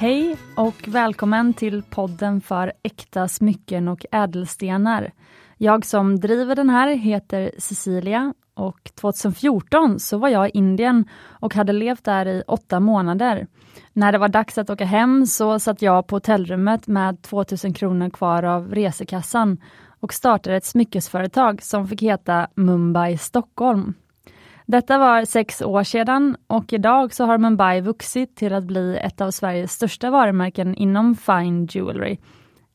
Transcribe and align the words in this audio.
Hej 0.00 0.36
och 0.54 0.74
välkommen 0.86 1.54
till 1.54 1.82
podden 1.82 2.40
för 2.40 2.72
äkta 2.82 3.28
smycken 3.28 3.88
och 3.88 4.06
ädelstenar. 4.12 5.12
Jag 5.56 5.86
som 5.86 6.20
driver 6.20 6.54
den 6.54 6.70
här 6.70 6.88
heter 6.88 7.50
Cecilia 7.58 8.34
och 8.54 8.90
2014 8.94 10.00
så 10.00 10.18
var 10.18 10.28
jag 10.28 10.48
i 10.48 10.50
Indien 10.54 11.04
och 11.24 11.54
hade 11.54 11.72
levt 11.72 12.04
där 12.04 12.26
i 12.26 12.42
åtta 12.46 12.80
månader. 12.80 13.46
När 13.92 14.12
det 14.12 14.18
var 14.18 14.28
dags 14.28 14.58
att 14.58 14.70
åka 14.70 14.84
hem 14.84 15.26
så 15.26 15.58
satt 15.58 15.82
jag 15.82 16.06
på 16.06 16.16
hotellrummet 16.16 16.86
med 16.86 17.22
2000 17.22 17.74
kronor 17.74 18.10
kvar 18.10 18.42
av 18.42 18.74
resekassan 18.74 19.58
och 20.00 20.14
startade 20.14 20.56
ett 20.56 20.64
smyckesföretag 20.64 21.62
som 21.62 21.88
fick 21.88 22.02
heta 22.02 22.48
Mumbai 22.54 23.18
Stockholm. 23.18 23.94
Detta 24.70 24.98
var 24.98 25.24
sex 25.24 25.62
år 25.62 25.82
sedan 25.82 26.36
och 26.46 26.72
idag 26.72 27.14
så 27.14 27.24
har 27.24 27.38
Mumbai 27.38 27.80
vuxit 27.80 28.36
till 28.36 28.54
att 28.54 28.64
bli 28.64 28.98
ett 29.02 29.20
av 29.20 29.30
Sveriges 29.30 29.72
största 29.72 30.10
varumärken 30.10 30.74
inom 30.74 31.14
fine 31.14 31.66
jewelry, 31.70 32.18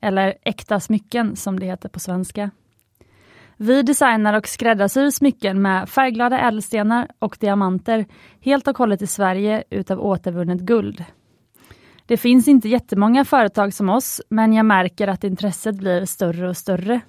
eller 0.01 0.33
äkta 0.41 0.79
smycken 0.79 1.35
som 1.35 1.59
det 1.59 1.65
heter 1.65 1.89
på 1.89 1.99
svenska. 1.99 2.51
Vi 3.57 3.81
designar 3.81 4.33
och 4.33 4.47
skräddarsyr 4.47 5.09
smycken 5.09 5.61
med 5.61 5.89
färgglada 5.89 6.39
ädelstenar 6.39 7.07
och 7.19 7.37
diamanter 7.39 8.05
helt 8.39 8.67
och 8.67 8.77
hållet 8.77 9.01
i 9.01 9.07
Sverige 9.07 9.63
utav 9.69 9.99
återvunnet 9.99 10.59
guld. 10.59 11.03
Det 12.05 12.17
finns 12.17 12.47
inte 12.47 12.69
jättemånga 12.69 13.25
företag 13.25 13.73
som 13.73 13.89
oss, 13.89 14.21
men 14.29 14.53
jag 14.53 14.65
märker 14.65 15.07
att 15.07 15.23
intresset 15.23 15.75
blir 15.75 16.05
större 16.05 16.49
och 16.49 16.57
större. 16.57 17.01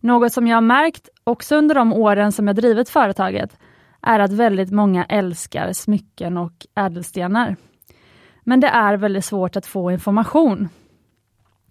Något 0.00 0.32
som 0.32 0.46
jag 0.46 0.56
har 0.56 0.60
märkt 0.60 1.08
också 1.24 1.56
under 1.56 1.74
de 1.74 1.92
åren 1.92 2.32
som 2.32 2.46
jag 2.46 2.56
drivit 2.56 2.88
företaget 2.88 3.58
är 4.06 4.20
att 4.20 4.32
väldigt 4.32 4.70
många 4.70 5.04
älskar 5.04 5.72
smycken 5.72 6.36
och 6.36 6.66
ädelstenar. 6.74 7.56
Men 8.44 8.60
det 8.60 8.68
är 8.68 8.96
väldigt 8.96 9.24
svårt 9.24 9.56
att 9.56 9.66
få 9.66 9.90
information. 9.90 10.68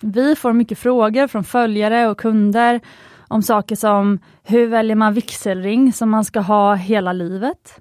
Vi 0.02 0.36
får 0.36 0.54
mycket 0.54 0.80
frågor 0.80 1.28
från 1.28 1.44
följare 1.44 2.08
och 2.08 2.20
kunder 2.20 2.82
om 3.28 3.42
saker 3.42 3.76
som 3.76 4.20
hur 4.44 4.68
väljer 4.68 4.96
man 4.96 5.14
vigselring 5.14 5.94
som 5.94 6.10
man 6.10 6.26
ska 6.26 6.40
ha 6.40 6.76
hela 6.76 7.14
livet? 7.14 7.80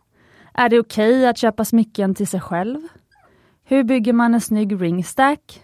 Är 0.55 0.69
det 0.69 0.81
okej 0.81 1.19
okay 1.19 1.27
att 1.27 1.39
köpa 1.39 1.65
smycken 1.65 2.15
till 2.15 2.27
sig 2.27 2.41
själv? 2.41 2.79
Hur 3.65 3.85
bygger 3.85 4.13
man 4.13 4.35
en 4.35 4.41
snygg 4.41 4.83
ringstack? 4.83 5.63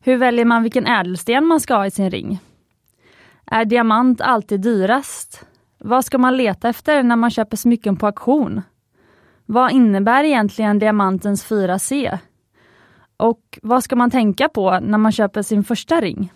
Hur 0.00 0.16
väljer 0.16 0.44
man 0.44 0.62
vilken 0.62 0.86
ädelsten 0.86 1.46
man 1.46 1.60
ska 1.60 1.74
ha 1.74 1.86
i 1.86 1.90
sin 1.90 2.10
ring? 2.10 2.38
Är 3.46 3.64
diamant 3.64 4.20
alltid 4.20 4.60
dyrast? 4.60 5.44
Vad 5.78 6.04
ska 6.04 6.18
man 6.18 6.36
leta 6.36 6.68
efter 6.68 7.02
när 7.02 7.16
man 7.16 7.30
köper 7.30 7.56
smycken 7.56 7.96
på 7.96 8.06
auktion? 8.06 8.62
Vad 9.46 9.72
innebär 9.72 10.24
egentligen 10.24 10.78
diamantens 10.78 11.46
4C? 11.50 12.18
Och 13.16 13.58
vad 13.62 13.84
ska 13.84 13.96
man 13.96 14.10
tänka 14.10 14.48
på 14.48 14.80
när 14.80 14.98
man 14.98 15.12
köper 15.12 15.42
sin 15.42 15.64
första 15.64 16.00
ring? 16.00 16.32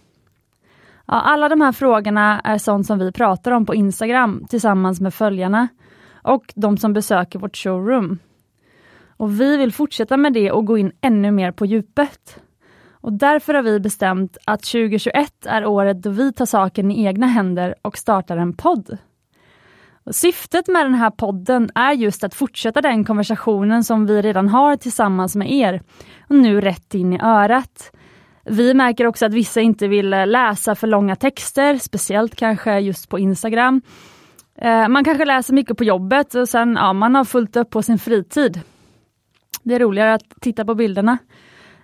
Ja, 1.06 1.20
alla 1.20 1.48
de 1.48 1.60
här 1.60 1.72
frågorna 1.72 2.40
är 2.40 2.58
sånt 2.58 2.86
som 2.86 2.98
vi 2.98 3.12
pratar 3.12 3.52
om 3.52 3.66
på 3.66 3.74
Instagram 3.74 4.44
tillsammans 4.48 5.00
med 5.00 5.14
följarna 5.14 5.68
och 6.22 6.52
de 6.54 6.76
som 6.76 6.92
besöker 6.92 7.38
vårt 7.38 7.56
showroom. 7.56 8.18
Och 9.16 9.40
Vi 9.40 9.56
vill 9.56 9.72
fortsätta 9.72 10.16
med 10.16 10.32
det 10.32 10.50
och 10.52 10.66
gå 10.66 10.78
in 10.78 10.92
ännu 11.00 11.30
mer 11.30 11.52
på 11.52 11.66
djupet. 11.66 12.40
Och 12.90 13.12
Därför 13.12 13.54
har 13.54 13.62
vi 13.62 13.80
bestämt 13.80 14.36
att 14.44 14.62
2021 14.62 15.46
är 15.46 15.66
året 15.66 16.02
då 16.02 16.10
vi 16.10 16.32
tar 16.32 16.46
saken 16.46 16.90
i 16.90 17.04
egna 17.04 17.26
händer 17.26 17.74
och 17.82 17.98
startar 17.98 18.36
en 18.36 18.52
podd. 18.52 18.98
Syftet 20.10 20.68
med 20.68 20.86
den 20.86 20.94
här 20.94 21.10
podden 21.10 21.70
är 21.74 21.92
just 21.92 22.24
att 22.24 22.34
fortsätta 22.34 22.80
den 22.80 23.04
konversationen 23.04 23.84
som 23.84 24.06
vi 24.06 24.22
redan 24.22 24.48
har 24.48 24.76
tillsammans 24.76 25.36
med 25.36 25.52
er, 25.52 25.82
och 26.28 26.36
nu 26.36 26.60
rätt 26.60 26.94
in 26.94 27.12
i 27.12 27.20
örat. 27.22 27.92
Vi 28.44 28.74
märker 28.74 29.06
också 29.06 29.26
att 29.26 29.34
vissa 29.34 29.60
inte 29.60 29.88
vill 29.88 30.10
läsa 30.10 30.74
för 30.74 30.86
långa 30.86 31.16
texter, 31.16 31.78
speciellt 31.78 32.36
kanske 32.36 32.78
just 32.78 33.08
på 33.08 33.18
Instagram. 33.18 33.82
Eh, 34.58 34.88
man 34.88 35.04
kanske 35.04 35.24
läser 35.24 35.54
mycket 35.54 35.76
på 35.76 35.84
jobbet 35.84 36.34
och 36.34 36.48
sen 36.48 36.74
ja, 36.80 36.92
man 36.92 37.14
har 37.14 37.24
fullt 37.24 37.56
upp 37.56 37.70
på 37.70 37.82
sin 37.82 37.98
fritid. 37.98 38.60
Det 39.62 39.74
är 39.74 39.78
roligare 39.78 40.14
att 40.14 40.40
titta 40.40 40.64
på 40.64 40.74
bilderna. 40.74 41.18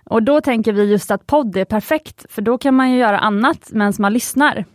Och 0.03 0.23
då 0.23 0.41
tänker 0.41 0.73
vi 0.73 0.91
just 0.91 1.11
att 1.11 1.27
podd 1.27 1.57
är 1.57 1.65
perfekt, 1.65 2.25
för 2.29 2.41
då 2.41 2.57
kan 2.57 2.75
man 2.75 2.91
ju 2.91 2.97
göra 2.97 3.19
annat 3.19 3.69
medan 3.71 3.93
man 3.99 4.13
lyssnar. 4.13 4.65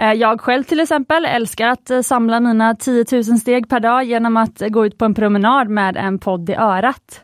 Eh, 0.00 0.12
jag 0.12 0.40
själv 0.40 0.64
till 0.64 0.80
exempel 0.80 1.24
älskar 1.24 1.68
att 1.68 1.90
eh, 1.90 2.00
samla 2.00 2.40
mina 2.40 2.74
10 2.74 3.04
000 3.12 3.24
steg 3.24 3.68
per 3.68 3.80
dag 3.80 4.04
genom 4.04 4.36
att 4.36 4.62
eh, 4.62 4.68
gå 4.68 4.86
ut 4.86 4.98
på 4.98 5.04
en 5.04 5.14
promenad 5.14 5.68
med 5.68 5.96
en 5.96 6.18
podd 6.18 6.50
i 6.50 6.54
örat. 6.54 7.20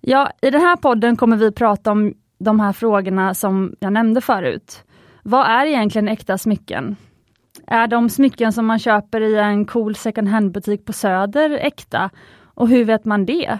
Ja, 0.00 0.30
I 0.42 0.50
den 0.50 0.60
här 0.60 0.76
podden 0.76 1.16
kommer 1.16 1.36
vi 1.36 1.52
prata 1.52 1.92
om 1.92 2.14
de 2.38 2.60
här 2.60 2.72
frågorna 2.72 3.34
som 3.34 3.74
jag 3.80 3.92
nämnde 3.92 4.20
förut. 4.20 4.84
Vad 5.22 5.46
är 5.46 5.66
egentligen 5.66 6.08
äkta 6.08 6.38
smycken? 6.38 6.96
Är 7.66 7.86
de 7.86 8.08
smycken 8.08 8.52
som 8.52 8.66
man 8.66 8.78
köper 8.78 9.20
i 9.20 9.38
en 9.38 9.64
cool 9.64 9.94
second 9.94 10.28
hand-butik 10.28 10.84
på 10.84 10.92
Söder 10.92 11.50
äkta? 11.50 12.10
Och 12.54 12.68
hur 12.68 12.84
vet 12.84 13.04
man 13.04 13.26
det? 13.26 13.58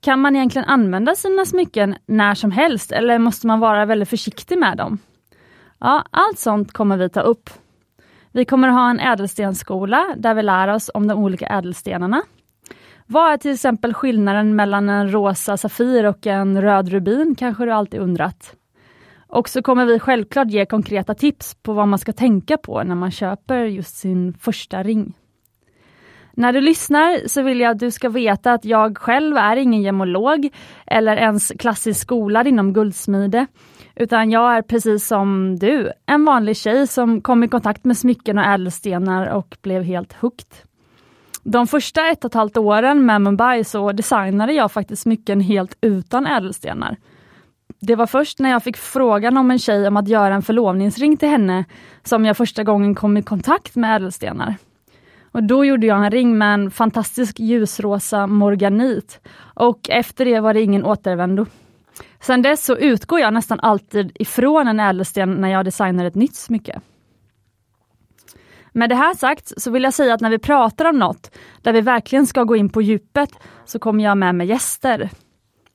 Kan 0.00 0.20
man 0.20 0.36
egentligen 0.36 0.68
använda 0.68 1.14
sina 1.14 1.44
smycken 1.44 1.96
när 2.06 2.34
som 2.34 2.50
helst 2.50 2.92
eller 2.92 3.18
måste 3.18 3.46
man 3.46 3.60
vara 3.60 3.84
väldigt 3.84 4.08
försiktig 4.08 4.58
med 4.58 4.76
dem? 4.76 4.98
Ja, 5.80 6.04
allt 6.10 6.38
sånt 6.38 6.72
kommer 6.72 6.96
vi 6.96 7.08
ta 7.08 7.20
upp. 7.20 7.50
Vi 8.32 8.44
kommer 8.44 8.68
ha 8.68 8.90
en 8.90 9.00
ädelstensskola 9.00 10.14
där 10.16 10.34
vi 10.34 10.42
lär 10.42 10.68
oss 10.68 10.90
om 10.94 11.06
de 11.06 11.18
olika 11.18 11.46
ädelstenarna. 11.46 12.22
Vad 13.06 13.32
är 13.32 13.36
till 13.36 13.52
exempel 13.52 13.94
skillnaden 13.94 14.56
mellan 14.56 14.88
en 14.88 15.12
rosa 15.12 15.56
safir 15.56 16.04
och 16.04 16.26
en 16.26 16.62
röd 16.62 16.88
rubin, 16.88 17.34
kanske 17.38 17.64
du 17.64 17.70
alltid 17.70 18.00
undrat. 18.00 18.54
Och 19.26 19.48
så 19.48 19.62
kommer 19.62 19.84
vi 19.84 19.98
självklart 19.98 20.50
ge 20.50 20.66
konkreta 20.66 21.14
tips 21.14 21.54
på 21.54 21.72
vad 21.72 21.88
man 21.88 21.98
ska 21.98 22.12
tänka 22.12 22.56
på 22.56 22.82
när 22.82 22.94
man 22.94 23.10
köper 23.10 23.64
just 23.64 23.96
sin 23.96 24.34
första 24.34 24.82
ring. 24.82 25.14
När 26.40 26.52
du 26.52 26.60
lyssnar 26.60 27.28
så 27.28 27.42
vill 27.42 27.60
jag 27.60 27.70
att 27.70 27.78
du 27.78 27.90
ska 27.90 28.08
veta 28.08 28.52
att 28.52 28.64
jag 28.64 28.98
själv 28.98 29.36
är 29.36 29.56
ingen 29.56 29.82
gemolog 29.82 30.48
eller 30.86 31.16
ens 31.16 31.52
klassisk 31.58 32.00
skolad 32.00 32.46
inom 32.46 32.72
guldsmide. 32.72 33.46
Utan 33.96 34.30
jag 34.30 34.56
är 34.56 34.62
precis 34.62 35.06
som 35.06 35.58
du, 35.58 35.92
en 36.06 36.24
vanlig 36.24 36.56
tjej 36.56 36.86
som 36.86 37.20
kom 37.20 37.44
i 37.44 37.48
kontakt 37.48 37.84
med 37.84 37.96
smycken 37.96 38.38
och 38.38 38.44
ädelstenar 38.44 39.26
och 39.26 39.56
blev 39.62 39.82
helt 39.82 40.12
hooked. 40.12 40.46
De 41.42 41.66
första 41.66 42.08
ett 42.08 42.24
och 42.24 42.30
ett 42.30 42.34
halvt 42.34 42.56
åren 42.56 43.06
med 43.06 43.20
Mumbai 43.20 43.64
så 43.64 43.92
designade 43.92 44.52
jag 44.52 44.72
faktiskt 44.72 45.02
smycken 45.02 45.40
helt 45.40 45.76
utan 45.80 46.26
ädelstenar. 46.26 46.96
Det 47.80 47.94
var 47.94 48.06
först 48.06 48.38
när 48.38 48.50
jag 48.50 48.62
fick 48.62 48.76
frågan 48.76 49.36
om 49.36 49.50
en 49.50 49.58
tjej 49.58 49.88
om 49.88 49.96
att 49.96 50.08
göra 50.08 50.34
en 50.34 50.42
förlovningsring 50.42 51.16
till 51.16 51.28
henne 51.28 51.64
som 52.02 52.24
jag 52.24 52.36
första 52.36 52.64
gången 52.64 52.94
kom 52.94 53.16
i 53.16 53.22
kontakt 53.22 53.76
med 53.76 53.96
ädelstenar. 53.96 54.54
Och 55.32 55.42
Då 55.42 55.64
gjorde 55.64 55.86
jag 55.86 56.04
en 56.04 56.10
ring 56.10 56.38
med 56.38 56.54
en 56.54 56.70
fantastisk 56.70 57.40
ljusrosa 57.40 58.26
morganit 58.26 59.20
och 59.54 59.90
efter 59.90 60.24
det 60.24 60.40
var 60.40 60.54
det 60.54 60.62
ingen 60.62 60.84
återvändo. 60.84 61.46
Sen 62.20 62.42
dess 62.42 62.64
så 62.64 62.76
utgår 62.76 63.20
jag 63.20 63.34
nästan 63.34 63.60
alltid 63.60 64.12
ifrån 64.14 64.68
en 64.68 64.80
ädelsten 64.80 65.32
när 65.32 65.48
jag 65.48 65.64
designar 65.64 66.04
ett 66.04 66.14
nytt 66.14 66.36
smycke. 66.36 66.80
Med 68.72 68.88
det 68.88 68.94
här 68.94 69.14
sagt 69.14 69.62
så 69.62 69.70
vill 69.70 69.82
jag 69.82 69.94
säga 69.94 70.14
att 70.14 70.20
när 70.20 70.30
vi 70.30 70.38
pratar 70.38 70.84
om 70.84 70.98
något 70.98 71.30
där 71.62 71.72
vi 71.72 71.80
verkligen 71.80 72.26
ska 72.26 72.44
gå 72.44 72.56
in 72.56 72.68
på 72.68 72.82
djupet 72.82 73.30
så 73.64 73.78
kommer 73.78 74.04
jag 74.04 74.18
med 74.18 74.34
mig 74.34 74.46
gäster. 74.46 75.10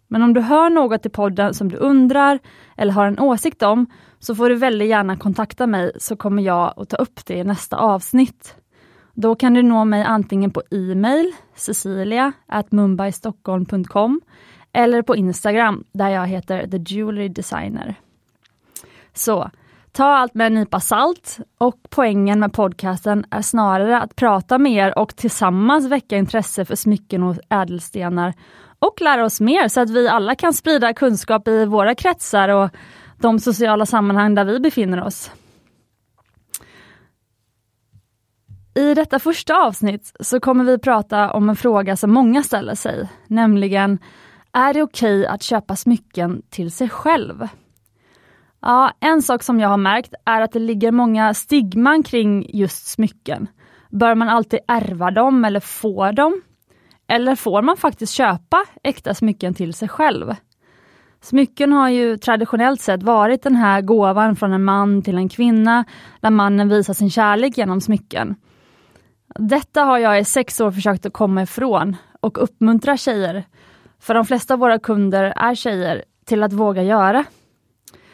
Men 0.07 0.21
om 0.21 0.33
du 0.33 0.41
hör 0.41 0.69
något 0.69 1.05
i 1.05 1.09
podden 1.09 1.53
som 1.53 1.69
du 1.69 1.77
undrar 1.77 2.39
eller 2.77 2.93
har 2.93 3.05
en 3.05 3.19
åsikt 3.19 3.63
om 3.63 3.85
så 4.19 4.35
får 4.35 4.49
du 4.49 4.55
väldigt 4.55 4.87
gärna 4.87 5.17
kontakta 5.17 5.67
mig 5.67 5.91
så 5.99 6.15
kommer 6.15 6.43
jag 6.43 6.73
att 6.77 6.89
ta 6.89 6.97
upp 6.97 7.25
det 7.25 7.33
i 7.33 7.43
nästa 7.43 7.77
avsnitt. 7.77 8.55
Då 9.17 9.35
kan 9.35 9.53
du 9.53 9.61
nå 9.61 9.85
mig 9.85 10.03
antingen 10.03 10.51
på 10.51 10.61
e-mail, 10.71 11.31
cecilia.mumbaistockholm.com 11.55 14.21
eller 14.73 15.01
på 15.01 15.15
Instagram 15.15 15.83
där 15.91 16.09
jag 16.09 16.27
heter 16.27 16.67
The 16.67 16.77
Jewelry 16.77 17.29
Designer. 17.29 17.95
Så 19.13 19.49
ta 19.91 20.05
allt 20.05 20.33
med 20.33 20.47
en 20.47 20.53
nypa 20.53 20.79
salt 20.79 21.37
och 21.57 21.75
poängen 21.89 22.39
med 22.39 22.53
podcasten 22.53 23.25
är 23.31 23.41
snarare 23.41 24.01
att 24.01 24.15
prata 24.15 24.57
med 24.57 24.73
er 24.73 24.99
och 24.99 25.15
tillsammans 25.15 25.85
väcka 25.85 26.17
intresse 26.17 26.65
för 26.65 26.75
smycken 26.75 27.23
och 27.23 27.35
ädelstenar 27.49 28.33
och 28.79 29.01
lära 29.01 29.25
oss 29.25 29.41
mer 29.41 29.67
så 29.67 29.81
att 29.81 29.89
vi 29.89 30.07
alla 30.07 30.35
kan 30.35 30.53
sprida 30.53 30.93
kunskap 30.93 31.47
i 31.47 31.65
våra 31.65 31.95
kretsar 31.95 32.49
och 32.49 32.69
de 33.17 33.39
sociala 33.39 33.85
sammanhang 33.85 34.35
där 34.35 34.45
vi 34.45 34.59
befinner 34.59 35.03
oss. 35.03 35.31
I 38.77 38.93
detta 38.93 39.19
första 39.19 39.55
avsnitt 39.55 40.15
så 40.19 40.39
kommer 40.39 40.63
vi 40.63 40.79
prata 40.79 41.31
om 41.31 41.49
en 41.49 41.55
fråga 41.55 41.95
som 41.95 42.13
många 42.13 42.43
ställer 42.43 42.75
sig, 42.75 43.09
nämligen 43.27 43.99
är 44.51 44.73
det 44.73 44.83
okej 44.83 45.19
okay 45.19 45.33
att 45.33 45.43
köpa 45.43 45.75
smycken 45.75 46.41
till 46.49 46.71
sig 46.71 46.89
själv? 46.89 47.47
Ja, 48.61 48.91
en 48.99 49.21
sak 49.21 49.43
som 49.43 49.59
jag 49.59 49.69
har 49.69 49.77
märkt 49.77 50.13
är 50.25 50.41
att 50.41 50.51
det 50.51 50.59
ligger 50.59 50.91
många 50.91 51.33
stigman 51.33 52.03
kring 52.03 52.49
just 52.53 52.87
smycken. 52.87 53.47
Bör 53.89 54.15
man 54.15 54.29
alltid 54.29 54.59
ärva 54.67 55.11
dem 55.11 55.45
eller 55.45 55.59
få 55.59 56.11
dem? 56.11 56.41
Eller 57.07 57.35
får 57.35 57.61
man 57.61 57.77
faktiskt 57.77 58.13
köpa 58.13 58.65
äkta 58.83 59.13
smycken 59.13 59.53
till 59.53 59.73
sig 59.73 59.87
själv? 59.87 60.35
Smycken 61.21 61.73
har 61.73 61.89
ju 61.89 62.17
traditionellt 62.17 62.81
sett 62.81 63.03
varit 63.03 63.43
den 63.43 63.55
här 63.55 63.81
gåvan 63.81 64.35
från 64.35 64.53
en 64.53 64.63
man 64.63 65.01
till 65.01 65.17
en 65.17 65.29
kvinna, 65.29 65.85
där 66.19 66.29
mannen 66.29 66.69
visar 66.69 66.93
sin 66.93 67.09
kärlek 67.09 67.57
genom 67.57 67.81
smycken. 67.81 68.35
Detta 69.39 69.81
har 69.81 69.97
jag 69.97 70.19
i 70.19 70.25
sex 70.25 70.61
år 70.61 70.71
försökt 70.71 71.05
att 71.05 71.13
komma 71.13 71.43
ifrån 71.43 71.95
och 72.21 72.43
uppmuntra 72.43 72.97
tjejer, 72.97 73.43
för 73.99 74.13
de 74.13 74.25
flesta 74.25 74.53
av 74.53 74.59
våra 74.59 74.79
kunder 74.79 75.23
är 75.35 75.55
tjejer, 75.55 76.03
till 76.25 76.43
att 76.43 76.53
våga 76.53 76.83
göra. 76.83 77.25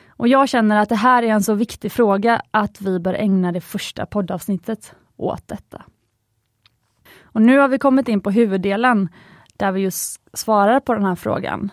Och 0.10 0.28
jag 0.28 0.50
känner 0.50 0.78
att 0.82 0.90
det 0.90 0.96
här 0.96 1.24
är 1.24 1.28
en 1.28 1.44
så 1.44 1.54
viktig 1.54 1.92
fråga 1.92 2.42
att 2.52 2.82
vi 2.82 3.00
bör 3.00 3.14
ägna 3.14 3.52
det 3.52 3.62
första 3.62 4.06
poddavsnittet 4.06 4.96
åt 5.18 5.48
detta. 5.48 5.84
Och 7.24 7.42
nu 7.42 7.58
har 7.58 7.68
vi 7.68 7.78
kommit 7.78 8.08
in 8.08 8.22
på 8.22 8.32
huvuddelen, 8.32 9.10
där 9.58 9.72
vi 9.72 9.82
just 9.82 10.22
svarar 10.34 10.80
på 10.80 10.94
den 10.94 11.06
här 11.06 11.16
frågan. 11.16 11.70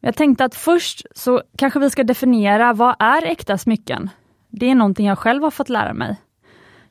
Jag 0.00 0.16
tänkte 0.16 0.44
att 0.44 0.54
först 0.54 1.06
så 1.14 1.42
kanske 1.58 1.80
vi 1.80 1.90
ska 1.90 2.04
definiera 2.04 2.72
vad 2.72 2.96
är 2.98 3.24
äkta 3.24 3.58
smycken? 3.58 4.10
Det 4.48 4.70
är 4.70 4.74
någonting 4.74 5.06
jag 5.06 5.18
själv 5.18 5.42
har 5.42 5.50
fått 5.50 5.68
lära 5.68 5.94
mig. 5.94 6.16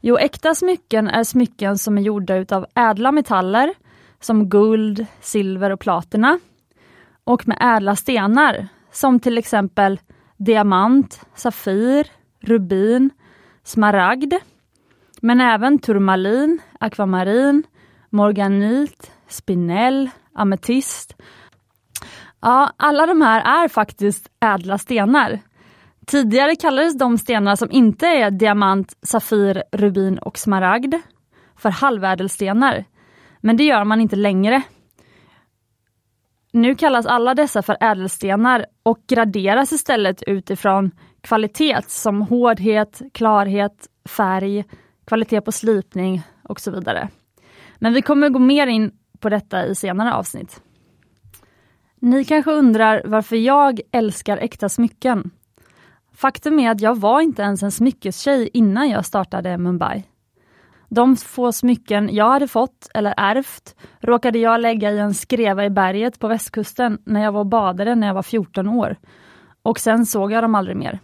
Jo, 0.06 0.18
äkta 0.18 0.56
smycken 0.56 1.08
är 1.08 1.24
smycken 1.24 1.78
som 1.78 1.98
är 1.98 2.02
gjorda 2.02 2.36
utav 2.36 2.66
ädla 2.76 3.12
metaller 3.12 3.74
som 4.20 4.50
guld, 4.50 5.06
silver 5.22 5.70
och 5.70 5.80
platina. 5.80 6.40
Och 7.24 7.48
med 7.48 7.58
ädla 7.62 7.96
stenar 7.96 8.68
som 8.92 9.20
till 9.20 9.38
exempel 9.38 10.00
diamant, 10.38 11.22
safir, 11.36 12.08
rubin, 12.40 13.10
smaragd. 13.64 14.34
Men 15.22 15.42
även 15.42 15.80
turmalin, 15.80 16.62
akvamarin, 16.80 17.64
morganit, 18.10 19.12
spinell, 19.28 20.10
ametist. 20.34 21.16
Ja, 22.42 22.72
alla 22.78 23.06
de 23.06 23.22
här 23.22 23.64
är 23.64 23.68
faktiskt 23.68 24.30
ädla 24.40 24.78
stenar. 24.78 25.40
Tidigare 26.06 26.56
kallades 26.56 26.98
de 26.98 27.18
stenar 27.18 27.56
som 27.56 27.72
inte 27.72 28.08
är 28.08 28.32
diamant, 28.32 28.98
safir, 29.02 29.64
rubin 29.72 30.18
och 30.18 30.38
smaragd 30.38 30.94
för 31.56 31.70
halvädelstenar. 31.70 32.86
Men 33.40 33.58
det 33.58 33.64
gör 33.64 33.84
man 33.84 34.02
inte 34.02 34.16
längre. 34.16 34.62
Nu 36.52 36.76
kallas 36.76 37.06
alla 37.06 37.36
dessa 37.36 37.62
för 37.62 37.78
ädelstenar 37.80 38.66
och 38.84 39.00
graderas 39.08 39.72
istället 39.72 40.24
utifrån 40.24 40.92
kvalitet 41.22 41.82
som 41.88 42.22
hårdhet, 42.22 43.02
klarhet, 43.14 43.88
färg, 44.10 44.64
kvalitet 45.06 45.42
på 45.42 45.52
slipning 45.52 46.22
och 46.44 46.60
så 46.60 46.72
vidare. 46.72 47.10
Men 47.80 47.94
vi 47.94 48.02
kommer 48.02 48.30
gå 48.30 48.40
mer 48.40 48.68
in 48.68 48.92
på 49.20 49.30
detta 49.30 49.66
i 49.66 49.76
senare 49.76 50.14
avsnitt. 50.14 50.62
Ni 52.00 52.26
kanske 52.26 52.52
undrar 52.52 53.02
varför 53.06 53.36
jag 53.36 53.80
älskar 53.92 54.38
äkta 54.38 54.70
smycken? 54.70 55.32
Faktum 56.14 56.60
är 56.60 56.72
att 56.72 56.82
jag 56.82 57.00
var 57.00 57.22
inte 57.22 57.42
ens 57.42 57.64
en 57.64 57.72
smyckestjej 57.72 58.50
innan 58.54 58.90
jag 58.90 59.06
startade 59.06 59.58
Mumbai. 59.58 60.04
De 60.90 61.16
få 61.16 61.52
smycken 61.52 62.10
jag 62.16 62.30
hade 62.30 62.48
fått 62.48 62.90
eller 62.94 63.14
ärvt 63.18 63.76
råkade 64.00 64.40
jag 64.40 64.62
lägga 64.62 64.92
i 64.92 65.00
en 65.00 65.14
skreva 65.14 65.66
i 65.66 65.70
berget 65.70 66.20
på 66.20 66.28
västkusten 66.28 66.98
när 67.06 67.24
jag 67.24 67.32
var 67.32 67.44
badare 67.44 67.96
när 67.96 68.08
jag 68.08 68.14
var 68.14 68.24
14 68.24 68.68
år. 68.68 68.96
Och 69.64 69.80
sen 69.80 70.06
såg 70.06 70.32
jag 70.32 70.44
dem 70.44 70.56
aldrig 70.56 70.78
mer. 70.78 71.00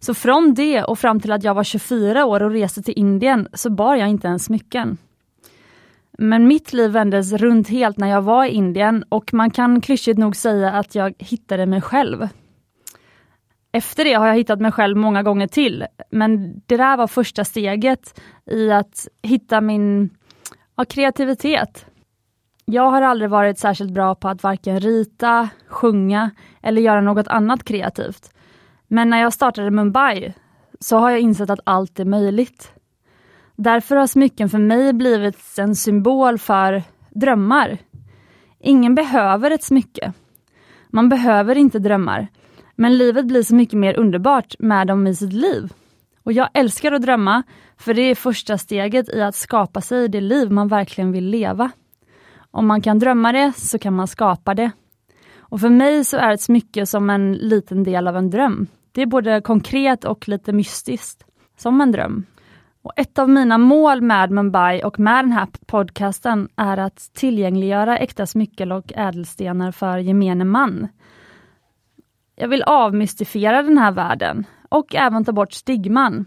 Så 0.00 0.14
från 0.14 0.54
det 0.54 0.84
och 0.84 0.98
fram 0.98 1.20
till 1.20 1.32
att 1.32 1.44
jag 1.44 1.54
var 1.54 1.64
24 1.64 2.24
år 2.26 2.42
och 2.42 2.50
reste 2.50 2.82
till 2.82 2.94
Indien 2.96 3.48
så 3.52 3.70
bar 3.70 3.94
jag 3.94 4.08
inte 4.08 4.28
ens 4.28 4.44
smycken. 4.44 4.98
Men 6.18 6.48
mitt 6.48 6.72
liv 6.72 6.90
vändes 6.90 7.32
runt 7.32 7.68
helt 7.68 7.96
när 7.96 8.08
jag 8.08 8.22
var 8.22 8.44
i 8.44 8.50
Indien 8.50 9.04
och 9.08 9.34
man 9.34 9.50
kan 9.50 9.80
klyschigt 9.80 10.18
nog 10.18 10.36
säga 10.36 10.72
att 10.72 10.94
jag 10.94 11.14
hittade 11.18 11.66
mig 11.66 11.80
själv. 11.80 12.28
Efter 13.72 14.04
det 14.04 14.12
har 14.14 14.26
jag 14.26 14.34
hittat 14.34 14.60
mig 14.60 14.72
själv 14.72 14.96
många 14.96 15.22
gånger 15.22 15.46
till, 15.46 15.86
men 16.10 16.60
det 16.66 16.76
där 16.76 16.96
var 16.96 17.06
första 17.06 17.44
steget 17.44 18.20
i 18.46 18.70
att 18.70 19.08
hitta 19.22 19.60
min 19.60 20.10
ja, 20.76 20.84
kreativitet. 20.84 21.86
Jag 22.64 22.90
har 22.90 23.02
aldrig 23.02 23.30
varit 23.30 23.58
särskilt 23.58 23.90
bra 23.90 24.14
på 24.14 24.28
att 24.28 24.42
varken 24.42 24.80
rita, 24.80 25.48
sjunga 25.66 26.30
eller 26.62 26.82
göra 26.82 27.00
något 27.00 27.28
annat 27.28 27.64
kreativt. 27.64 28.30
Men 28.88 29.10
när 29.10 29.20
jag 29.20 29.32
startade 29.32 29.70
Mumbai 29.70 30.34
så 30.80 30.96
har 30.96 31.10
jag 31.10 31.20
insett 31.20 31.50
att 31.50 31.60
allt 31.64 32.00
är 32.00 32.04
möjligt. 32.04 32.72
Därför 33.56 33.96
har 33.96 34.06
smycken 34.06 34.48
för 34.48 34.58
mig 34.58 34.92
blivit 34.92 35.58
en 35.58 35.76
symbol 35.76 36.38
för 36.38 36.82
drömmar. 37.10 37.78
Ingen 38.60 38.94
behöver 38.94 39.50
ett 39.50 39.62
smycke. 39.62 40.12
Man 40.90 41.08
behöver 41.08 41.56
inte 41.56 41.78
drömmar. 41.78 42.28
Men 42.80 42.98
livet 42.98 43.26
blir 43.26 43.42
så 43.42 43.54
mycket 43.54 43.78
mer 43.78 43.98
underbart 43.98 44.54
med 44.58 44.86
dem 44.86 45.06
i 45.06 45.14
sitt 45.14 45.32
liv. 45.32 45.72
Och 46.22 46.32
jag 46.32 46.48
älskar 46.54 46.92
att 46.92 47.02
drömma, 47.02 47.42
för 47.76 47.94
det 47.94 48.02
är 48.02 48.14
första 48.14 48.58
steget 48.58 49.08
i 49.08 49.22
att 49.22 49.34
skapa 49.34 49.80
sig 49.80 50.08
det 50.08 50.20
liv 50.20 50.50
man 50.50 50.68
verkligen 50.68 51.12
vill 51.12 51.24
leva. 51.24 51.70
Om 52.50 52.66
man 52.66 52.82
kan 52.82 52.98
drömma 52.98 53.32
det, 53.32 53.52
så 53.56 53.78
kan 53.78 53.94
man 53.94 54.08
skapa 54.08 54.54
det. 54.54 54.70
Och 55.38 55.60
för 55.60 55.68
mig 55.68 56.04
så 56.04 56.16
är 56.16 56.34
ett 56.34 56.40
smycke 56.40 56.86
som 56.86 57.10
en 57.10 57.32
liten 57.32 57.84
del 57.84 58.08
av 58.08 58.16
en 58.16 58.30
dröm. 58.30 58.66
Det 58.92 59.02
är 59.02 59.06
både 59.06 59.40
konkret 59.40 60.04
och 60.04 60.28
lite 60.28 60.52
mystiskt, 60.52 61.24
som 61.56 61.80
en 61.80 61.92
dröm. 61.92 62.26
Och 62.82 62.92
ett 62.96 63.18
av 63.18 63.28
mina 63.28 63.58
mål 63.58 64.02
med 64.02 64.30
Mumbai 64.30 64.82
och 64.82 64.98
med 64.98 65.24
den 65.24 65.32
här 65.32 65.48
podcasten 65.66 66.48
är 66.56 66.76
att 66.76 67.10
tillgängliggöra 67.14 67.98
äkta 67.98 68.26
smycken 68.26 68.72
och 68.72 68.92
ädelstenar 68.96 69.72
för 69.72 69.98
gemene 69.98 70.44
man. 70.44 70.88
Jag 72.40 72.48
vill 72.48 72.62
avmystifiera 72.62 73.62
den 73.62 73.78
här 73.78 73.92
världen 73.92 74.46
och 74.68 74.94
även 74.94 75.24
ta 75.24 75.32
bort 75.32 75.52
stigman. 75.52 76.26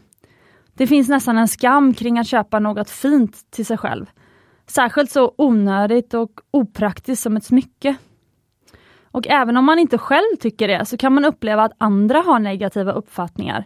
Det 0.74 0.88
finns 0.88 1.10
nästan 1.10 1.38
en 1.38 1.48
skam 1.48 1.94
kring 1.94 2.20
att 2.20 2.28
köpa 2.28 2.60
något 2.60 2.90
fint 2.90 3.52
till 3.52 3.66
sig 3.66 3.78
själv. 3.78 4.06
Särskilt 4.68 5.12
så 5.12 5.34
onödigt 5.38 6.14
och 6.14 6.32
opraktiskt 6.52 7.24
som 7.24 7.38
ett 7.38 7.44
smycke. 7.44 7.96
Och 9.04 9.28
även 9.28 9.58
om 9.58 9.66
man 9.66 9.80
inte 9.80 9.98
själv 9.98 10.36
tycker 10.40 10.68
det 10.68 10.86
så 10.86 10.98
kan 10.98 11.14
man 11.14 11.26
uppleva 11.26 11.64
att 11.64 11.76
andra 11.78 12.20
har 12.20 12.40
negativa 12.40 12.92
uppfattningar. 12.92 13.66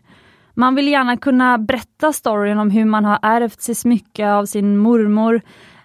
Man 0.54 0.76
vill 0.76 0.88
gärna 0.88 1.18
kunna 1.18 1.58
berätta 1.58 2.14
storyn 2.14 2.60
om 2.60 2.70
hur 2.70 2.86
man 2.86 3.06
har 3.06 3.20
ärvt 3.22 3.62
sitt 3.62 3.78
smycke 3.78 4.32
av 4.32 4.46
sin 4.46 4.78
mormor 4.78 5.42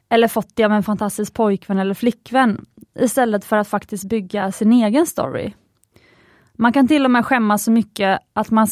eller 0.09 0.29
fått 0.29 0.57
det 0.57 0.65
av 0.65 0.73
en 0.73 0.83
fantastisk 0.83 1.35
pojkvän 1.35 1.79
eller 1.79 1.95
flickvän 1.95 2.65
istället 2.99 3.45
för 3.45 3.57
att 3.57 3.69
faktiskt 3.69 4.09
bygga 4.09 4.53
sin 4.53 4.73
egen 4.73 5.07
story. 5.07 5.53
Man 6.61 6.73
kan 6.73 6.89
till 6.89 7.05
och 7.05 7.11
med 7.11 7.27
skämmas 7.27 7.65
så 7.65 7.71
mycket 7.71 8.21
att 8.33 8.51
man 8.51 8.67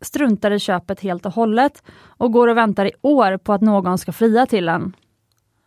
struntar 0.00 0.50
i 0.50 0.58
köpet 0.58 1.00
helt 1.00 1.26
och 1.26 1.32
hållet 1.32 1.82
och 2.04 2.32
går 2.32 2.48
och 2.48 2.56
väntar 2.56 2.86
i 2.86 2.92
år 3.02 3.36
på 3.36 3.52
att 3.52 3.60
någon 3.60 3.98
ska 3.98 4.12
fria 4.12 4.46
till 4.46 4.68
en. 4.68 4.96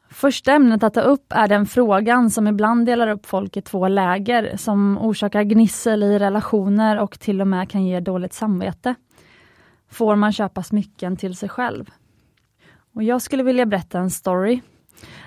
Första 0.09 0.51
ämnet 0.51 0.83
att 0.83 0.93
ta 0.93 1.01
upp 1.01 1.25
är 1.29 1.47
den 1.47 1.65
frågan 1.65 2.29
som 2.29 2.47
ibland 2.47 2.85
delar 2.85 3.07
upp 3.07 3.25
folk 3.25 3.57
i 3.57 3.61
två 3.61 3.87
läger, 3.87 4.57
som 4.57 4.97
orsakar 4.97 5.43
gnissel 5.43 6.03
i 6.03 6.19
relationer 6.19 6.99
och 6.99 7.19
till 7.19 7.41
och 7.41 7.47
med 7.47 7.69
kan 7.69 7.85
ge 7.85 7.99
dåligt 7.99 8.33
samvete. 8.33 8.95
Får 9.89 10.15
man 10.15 10.31
köpa 10.31 10.63
smycken 10.63 11.17
till 11.17 11.35
sig 11.35 11.49
själv? 11.49 11.85
Och 12.93 13.03
Jag 13.03 13.21
skulle 13.21 13.43
vilja 13.43 13.65
berätta 13.65 13.99
en 13.99 14.11
story. 14.11 14.61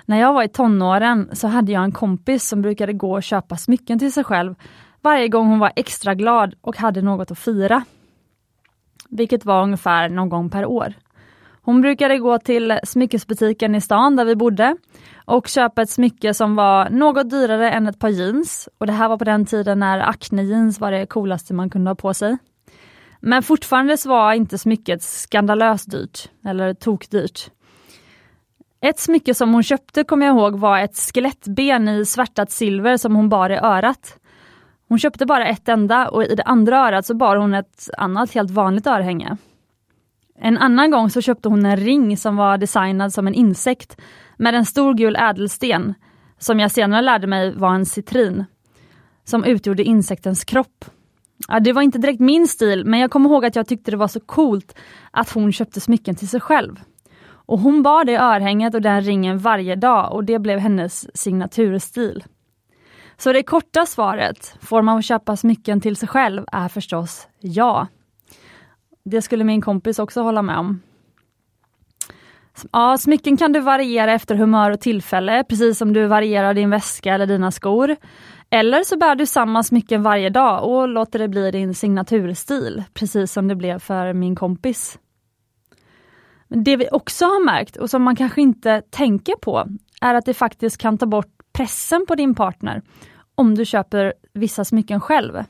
När 0.05 0.19
jag 0.19 0.33
var 0.33 0.43
i 0.43 0.47
tonåren 0.47 1.29
så 1.33 1.47
hade 1.47 1.71
jag 1.71 1.83
en 1.83 1.91
kompis 1.91 2.47
som 2.47 2.61
brukade 2.61 2.93
gå 2.93 3.13
och 3.13 3.23
köpa 3.23 3.57
smycken 3.57 3.99
till 3.99 4.13
sig 4.13 4.23
själv 4.23 4.55
varje 5.01 5.27
gång 5.27 5.47
hon 5.47 5.59
var 5.59 5.71
extra 5.75 6.15
glad 6.15 6.55
och 6.61 6.77
hade 6.77 7.01
något 7.01 7.31
att 7.31 7.39
fira. 7.39 7.83
Vilket 9.09 9.45
var 9.45 9.63
ungefär 9.63 10.09
någon 10.09 10.29
gång 10.29 10.49
per 10.49 10.65
år. 10.65 10.93
Hon 11.61 11.81
brukade 11.81 12.17
gå 12.17 12.39
till 12.39 12.79
smyckesbutiken 12.83 13.75
i 13.75 13.81
stan 13.81 14.15
där 14.15 14.25
vi 14.25 14.35
bodde 14.35 14.77
och 15.25 15.47
köpa 15.47 15.81
ett 15.81 15.89
smycke 15.89 16.33
som 16.33 16.55
var 16.55 16.89
något 16.89 17.29
dyrare 17.29 17.71
än 17.71 17.87
ett 17.87 17.99
par 17.99 18.09
jeans. 18.09 18.69
Och 18.77 18.87
det 18.87 18.93
här 18.93 19.09
var 19.09 19.17
på 19.17 19.23
den 19.23 19.45
tiden 19.45 19.79
när 19.79 19.99
Acne 19.99 20.43
jeans 20.43 20.79
var 20.79 20.91
det 20.91 21.05
coolaste 21.05 21.53
man 21.53 21.69
kunde 21.69 21.89
ha 21.89 21.95
på 21.95 22.13
sig. 22.13 22.37
Men 23.19 23.43
fortfarande 23.43 23.97
så 23.97 24.09
var 24.09 24.33
inte 24.33 24.57
smycket 24.57 25.03
skandalöst 25.03 25.91
dyrt, 25.91 26.29
eller 26.45 26.73
tokdyrt. 26.73 27.51
Ett 28.81 28.99
smycke 28.99 29.33
som 29.33 29.53
hon 29.53 29.63
köpte 29.63 30.03
kommer 30.03 30.25
jag 30.25 30.35
ihåg 30.35 30.59
var 30.59 30.79
ett 30.79 30.97
skelettben 30.97 31.89
i 31.89 32.05
svärtat 32.05 32.51
silver 32.51 32.97
som 32.97 33.15
hon 33.15 33.29
bar 33.29 33.49
i 33.49 33.57
örat. 33.57 34.19
Hon 34.89 34.99
köpte 34.99 35.25
bara 35.25 35.45
ett 35.45 35.69
enda 35.69 36.09
och 36.09 36.23
i 36.23 36.35
det 36.35 36.43
andra 36.43 36.77
örat 36.77 37.05
så 37.05 37.15
bar 37.15 37.35
hon 37.35 37.53
ett 37.53 37.89
annat 37.97 38.33
helt 38.33 38.51
vanligt 38.51 38.87
örhänge. 38.87 39.37
En 40.39 40.57
annan 40.57 40.91
gång 40.91 41.09
så 41.09 41.21
köpte 41.21 41.49
hon 41.49 41.65
en 41.65 41.77
ring 41.77 42.17
som 42.17 42.35
var 42.35 42.57
designad 42.57 43.13
som 43.13 43.27
en 43.27 43.33
insekt 43.33 44.01
med 44.37 44.55
en 44.55 44.65
stor 44.65 44.93
gul 44.93 45.15
ädelsten, 45.15 45.93
som 46.37 46.59
jag 46.59 46.71
senare 46.71 47.01
lärde 47.01 47.27
mig 47.27 47.55
var 47.55 47.73
en 47.73 47.85
citrin, 47.85 48.45
som 49.23 49.43
utgjorde 49.43 49.83
insektens 49.83 50.43
kropp. 50.43 50.85
Ja, 51.47 51.59
det 51.59 51.73
var 51.73 51.81
inte 51.81 51.97
direkt 51.97 52.19
min 52.19 52.47
stil, 52.47 52.85
men 52.85 52.99
jag 52.99 53.11
kommer 53.11 53.29
ihåg 53.29 53.45
att 53.45 53.55
jag 53.55 53.67
tyckte 53.67 53.91
det 53.91 53.97
var 53.97 54.07
så 54.07 54.19
coolt 54.19 54.75
att 55.11 55.29
hon 55.29 55.51
köpte 55.51 55.81
smycken 55.81 56.15
till 56.15 56.29
sig 56.29 56.39
själv. 56.39 56.79
Och 57.49 57.59
Hon 57.59 57.83
bar 57.83 58.05
det 58.05 58.17
örhänget 58.17 58.75
och 58.75 58.81
den 58.81 59.01
ringen 59.01 59.37
varje 59.37 59.75
dag 59.75 60.13
och 60.13 60.23
det 60.23 60.39
blev 60.39 60.59
hennes 60.59 61.17
signaturstil. 61.17 62.23
Så 63.19 63.33
det 63.33 63.43
korta 63.43 63.85
svaret, 63.85 64.55
får 64.61 64.81
man 64.81 65.01
köpa 65.01 65.35
smycken 65.35 65.81
till 65.81 65.95
sig 65.95 66.07
själv, 66.09 66.45
är 66.51 66.67
förstås 66.67 67.27
ja. 67.39 67.87
Det 69.05 69.21
skulle 69.21 69.43
min 69.43 69.61
kompis 69.61 69.99
också 69.99 70.21
hålla 70.21 70.41
med 70.41 70.57
om. 70.57 70.81
Ja, 72.71 72.97
smycken 72.97 73.37
kan 73.37 73.53
du 73.53 73.59
variera 73.59 74.13
efter 74.13 74.35
humör 74.35 74.71
och 74.71 74.81
tillfälle, 74.81 75.43
precis 75.43 75.77
som 75.77 75.93
du 75.93 76.05
varierar 76.05 76.53
din 76.53 76.69
väska 76.69 77.13
eller 77.13 77.27
dina 77.27 77.51
skor. 77.51 77.95
Eller 78.49 78.83
så 78.83 78.97
bär 78.97 79.15
du 79.15 79.25
samma 79.25 79.63
smycken 79.63 80.03
varje 80.03 80.29
dag 80.29 80.63
och 80.63 80.87
låter 80.87 81.19
det 81.19 81.27
bli 81.27 81.51
din 81.51 81.73
signaturstil, 81.75 82.83
precis 82.93 83.31
som 83.31 83.47
det 83.47 83.55
blev 83.55 83.79
för 83.79 84.13
min 84.13 84.35
kompis. 84.35 84.99
Det 86.47 86.75
vi 86.75 86.87
också 86.91 87.25
har 87.25 87.45
märkt 87.45 87.77
och 87.77 87.89
som 87.89 88.03
man 88.03 88.15
kanske 88.15 88.41
inte 88.41 88.81
tänker 88.89 89.35
på 89.35 89.67
är 90.01 90.15
att 90.15 90.25
det 90.25 90.33
faktiskt 90.33 90.77
kan 90.77 90.97
ta 90.97 91.05
bort 91.05 91.39
pressen 91.53 92.05
på 92.07 92.15
din 92.15 92.35
partner 92.35 92.81
om 93.39 93.55
du 93.55 93.65
köper 93.65 94.13
vissa 94.33 94.65
smycken 94.65 95.01
själv. 95.01 95.43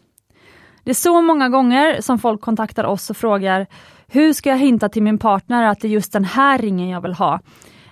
Det 0.83 0.89
är 0.89 0.95
så 0.95 1.21
många 1.21 1.49
gånger 1.49 2.01
som 2.01 2.19
folk 2.19 2.41
kontaktar 2.41 2.83
oss 2.83 3.09
och 3.09 3.17
frågar 3.17 3.67
hur 4.07 4.33
ska 4.33 4.49
jag 4.49 4.57
hinta 4.57 4.89
till 4.89 5.03
min 5.03 5.17
partner 5.17 5.63
att 5.63 5.79
det 5.79 5.87
är 5.87 5.89
just 5.89 6.13
den 6.13 6.25
här 6.25 6.57
ringen 6.57 6.89
jag 6.89 7.01
vill 7.01 7.13
ha? 7.13 7.39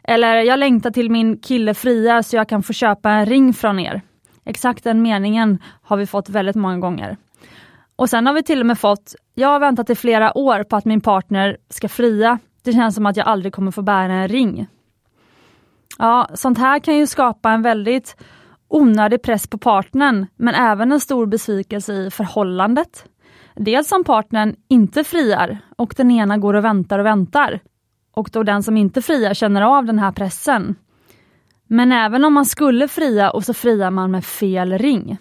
Eller 0.04 0.36
jag 0.36 0.60
längtar 0.60 0.92
till 0.92 1.12
min 1.12 1.38
kille 1.38 1.74
fria 1.74 2.24
så 2.24 2.36
jag 2.36 2.50
kan 2.50 2.64
få 2.64 2.74
köpa 2.74 3.12
en 3.12 3.26
ring 3.26 3.54
från 3.54 3.80
er. 3.80 4.02
Exakt 4.46 4.84
den 4.84 5.02
meningen 5.02 5.60
har 5.82 5.98
vi 5.98 6.06
fått 6.06 6.30
väldigt 6.30 6.56
många 6.56 6.78
gånger. 6.78 7.18
Och 7.96 8.10
sen 8.10 8.28
har 8.28 8.34
vi 8.34 8.44
till 8.44 8.60
och 8.60 8.66
med 8.66 8.80
fått, 8.80 9.16
jag 9.34 9.48
har 9.48 9.60
väntat 9.60 9.90
i 9.90 9.96
flera 9.96 10.38
år 10.38 10.64
på 10.64 10.76
att 10.76 10.86
min 10.86 11.02
partner 11.02 11.58
ska 11.70 11.90
fria. 11.90 12.40
Det 12.64 12.74
känns 12.74 12.96
som 12.96 13.06
att 13.06 13.18
jag 13.18 13.28
aldrig 13.28 13.54
kommer 13.54 13.72
få 13.72 13.82
bära 13.82 14.14
en 14.14 14.28
ring. 14.28 14.68
Ja, 15.98 16.30
sånt 16.34 16.58
här 16.58 16.80
kan 16.80 16.98
ju 16.98 17.08
skapa 17.08 17.52
en 17.52 17.62
väldigt 17.62 18.16
onödig 18.68 19.22
press 19.22 19.48
på 19.48 19.58
partnern, 19.58 20.26
men 20.36 20.56
även 20.56 20.92
en 20.92 21.00
stor 21.00 21.26
besvikelse 21.26 21.94
i 21.94 22.10
förhållandet. 22.10 23.06
Dels 23.56 23.92
om 23.92 24.04
partnern 24.04 24.56
inte 24.68 25.04
friar 25.04 25.58
och 25.76 25.94
den 25.98 26.12
ena 26.12 26.38
går 26.38 26.54
och 26.54 26.66
väntar 26.66 27.00
och 27.00 27.06
väntar. 27.06 27.60
Och 28.12 28.30
då 28.34 28.44
den 28.44 28.64
som 28.64 28.78
inte 28.78 29.02
friar 29.02 29.34
känner 29.34 29.62
av 29.62 29.86
den 29.86 30.00
här 30.00 30.12
pressen. 30.12 30.76
Men 31.68 31.92
även 31.92 32.26
om 32.26 32.34
man 32.34 32.46
skulle 32.46 32.88
fria 32.88 33.30
och 33.30 33.44
så 33.44 33.54
friar 33.54 33.92
man 33.92 34.12
med 34.12 34.26
fel 34.26 34.78
ring. 34.78 35.18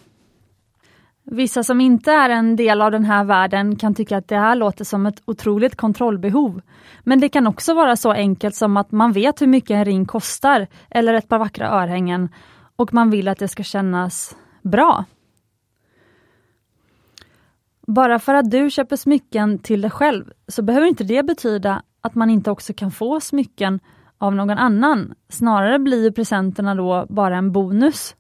Vissa 1.31 1.62
som 1.62 1.81
inte 1.81 2.12
är 2.12 2.31
en 2.31 2.57
del 2.57 2.83
av 2.83 2.91
den 2.91 3.05
här 3.05 3.25
världen 3.25 3.76
kan 3.76 3.95
tycka 3.95 4.17
att 4.17 4.29
det 4.29 4.37
här 4.37 4.55
låter 4.55 4.85
som 4.85 5.07
ett 5.07 5.23
otroligt 5.25 5.76
kontrollbehov. 5.76 6.61
Men 7.00 7.21
det 7.21 7.29
kan 7.29 7.47
också 7.47 7.75
vara 7.75 7.97
så 7.97 8.12
enkelt 8.12 8.55
som 8.55 8.76
att 8.76 8.93
man 8.93 9.12
vet 9.12 9.43
hur 9.43 9.47
mycket 9.47 9.71
en 9.71 9.85
ring 9.85 10.07
kostar 10.07 10.67
eller 10.91 11.15
ett 11.15 11.29
par 11.29 11.38
vackra 11.38 11.69
örhängen 11.69 12.29
och 12.76 12.95
man 12.95 13.11
vill 13.11 13.28
att 13.28 13.38
det 13.38 13.49
ska 13.49 13.62
kännas 13.62 14.37
bra. 14.62 15.04
Bara 17.87 18.18
för 18.18 18.35
att 18.35 18.50
du 18.50 18.71
köper 18.71 18.97
smycken 18.97 19.59
till 19.59 19.80
dig 19.80 19.90
själv 19.90 20.33
så 20.49 20.62
behöver 20.62 20.87
inte 20.87 21.04
det 21.04 21.23
betyda 21.23 21.83
att 22.00 22.14
man 22.14 22.30
inte 22.30 22.50
också 22.50 22.73
kan 22.73 22.90
få 22.90 23.21
smycken 23.21 23.80
av 24.18 24.35
någon 24.35 24.59
annan. 24.59 25.14
Snarare 25.28 25.78
blir 25.78 26.11
presenterna 26.11 26.75
då 26.75 27.06
bara 27.09 27.37
en 27.37 27.52
bonus. 27.52 28.16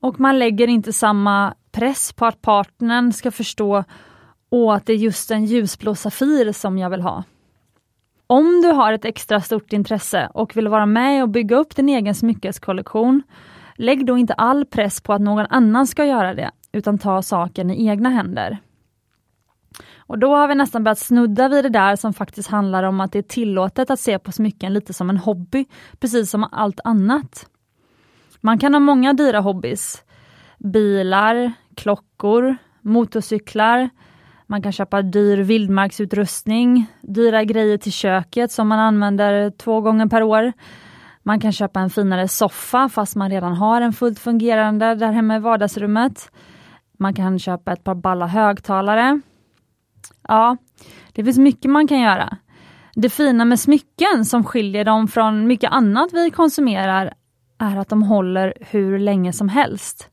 Och 0.00 0.20
man 0.20 0.38
lägger 0.38 0.68
inte 0.68 0.92
samma 0.92 1.54
press 1.72 2.12
på 2.12 2.26
att 2.26 2.42
partnern 2.42 3.12
ska 3.12 3.30
förstå 3.30 3.84
och 4.48 4.74
att 4.74 4.86
det 4.86 4.92
är 4.92 4.96
just 4.96 5.30
en 5.30 5.44
ljusblå 5.44 5.94
Safir 5.94 6.52
som 6.52 6.78
jag 6.78 6.90
vill 6.90 7.02
ha. 7.02 7.24
Om 8.26 8.60
du 8.62 8.68
har 8.68 8.92
ett 8.92 9.04
extra 9.04 9.40
stort 9.40 9.72
intresse 9.72 10.30
och 10.34 10.56
vill 10.56 10.68
vara 10.68 10.86
med 10.86 11.22
och 11.22 11.28
bygga 11.28 11.56
upp 11.56 11.76
din 11.76 11.88
egen 11.88 12.14
smyckeskollektion, 12.14 13.22
lägg 13.74 14.06
då 14.06 14.18
inte 14.18 14.34
all 14.34 14.64
press 14.64 15.00
på 15.00 15.12
att 15.12 15.20
någon 15.20 15.46
annan 15.50 15.86
ska 15.86 16.04
göra 16.04 16.34
det, 16.34 16.50
utan 16.72 16.98
ta 16.98 17.22
saken 17.22 17.70
i 17.70 17.86
egna 17.86 18.08
händer. 18.08 18.58
Och 19.96 20.18
då 20.18 20.34
har 20.34 20.48
vi 20.48 20.54
nästan 20.54 20.84
börjat 20.84 20.98
snudda 20.98 21.48
vid 21.48 21.64
det 21.64 21.68
där 21.68 21.96
som 21.96 22.14
faktiskt 22.14 22.48
handlar 22.48 22.82
om 22.82 23.00
att 23.00 23.12
det 23.12 23.18
är 23.18 23.22
tillåtet 23.22 23.90
att 23.90 24.00
se 24.00 24.18
på 24.18 24.32
smycken 24.32 24.72
lite 24.72 24.92
som 24.92 25.10
en 25.10 25.16
hobby, 25.16 25.64
precis 26.00 26.30
som 26.30 26.48
allt 26.52 26.80
annat. 26.84 27.46
Man 28.40 28.58
kan 28.58 28.74
ha 28.74 28.80
många 28.80 29.12
dyra 29.12 29.40
hobbys. 29.40 30.02
Bilar, 30.58 31.52
klockor, 31.74 32.56
motorcyklar, 32.80 33.90
man 34.46 34.62
kan 34.62 34.72
köpa 34.72 35.02
dyr 35.02 35.38
vildmarksutrustning, 35.38 36.86
dyra 37.00 37.44
grejer 37.44 37.78
till 37.78 37.92
köket 37.92 38.52
som 38.52 38.68
man 38.68 38.78
använder 38.78 39.50
två 39.50 39.80
gånger 39.80 40.06
per 40.06 40.22
år. 40.22 40.52
Man 41.22 41.40
kan 41.40 41.52
köpa 41.52 41.80
en 41.80 41.90
finare 41.90 42.28
soffa 42.28 42.88
fast 42.88 43.16
man 43.16 43.30
redan 43.30 43.54
har 43.54 43.80
en 43.80 43.92
fullt 43.92 44.18
fungerande 44.18 44.94
där 44.94 45.12
hemma 45.12 45.36
i 45.36 45.38
vardagsrummet. 45.38 46.32
Man 46.98 47.14
kan 47.14 47.38
köpa 47.38 47.72
ett 47.72 47.84
par 47.84 47.94
balla 47.94 48.26
högtalare. 48.26 49.20
Ja, 50.28 50.56
det 51.12 51.24
finns 51.24 51.38
mycket 51.38 51.70
man 51.70 51.88
kan 51.88 52.00
göra. 52.00 52.36
Det 52.94 53.08
fina 53.08 53.44
med 53.44 53.60
smycken 53.60 54.24
som 54.24 54.44
skiljer 54.44 54.84
dem 54.84 55.08
från 55.08 55.46
mycket 55.46 55.72
annat 55.72 56.12
vi 56.12 56.30
konsumerar 56.30 57.14
är 57.58 57.76
att 57.76 57.88
de 57.88 58.02
håller 58.02 58.54
hur 58.60 58.98
länge 58.98 59.32
som 59.32 59.48
helst. 59.48 60.08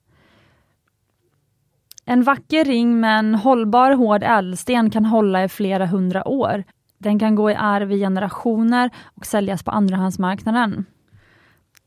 En 2.05 2.23
vacker 2.23 2.65
ring 2.65 2.99
med 2.99 3.19
en 3.19 3.35
hållbar 3.35 3.91
hård 3.91 4.23
ädelsten 4.23 4.89
kan 4.89 5.05
hålla 5.05 5.43
i 5.43 5.49
flera 5.49 5.85
hundra 5.85 6.27
år. 6.27 6.63
Den 6.97 7.19
kan 7.19 7.35
gå 7.35 7.51
i 7.51 7.55
arv 7.55 7.91
i 7.91 7.99
generationer 7.99 8.89
och 9.15 9.25
säljas 9.25 9.63
på 9.63 9.71
andrahandsmarknaden. 9.71 10.85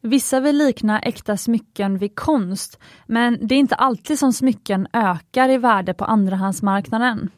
Vissa 0.04 0.40
vill 0.40 0.58
likna 0.58 1.00
äkta 1.00 1.36
smycken 1.36 1.98
vid 1.98 2.16
konst, 2.16 2.78
men 3.06 3.38
det 3.46 3.54
är 3.54 3.58
inte 3.58 3.74
alltid 3.74 4.18
som 4.18 4.32
smycken 4.32 4.86
ökar 4.92 5.48
i 5.48 5.58
värde 5.58 5.94
på 5.94 6.04
andrahandsmarknaden. 6.04 7.30